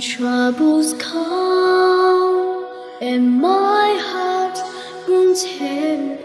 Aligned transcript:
troubles 0.00 0.94
come 0.94 2.66
and 3.00 3.40
my 3.40 3.96
heart 4.02 4.49
Chém 5.34 6.18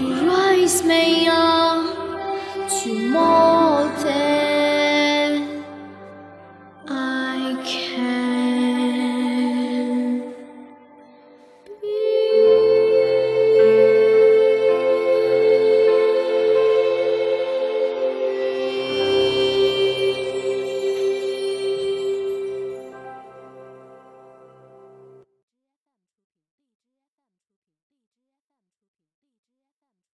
Rise 0.00 0.84
me 0.84 1.26
up 1.26 1.86
tomorrow. 2.68 3.35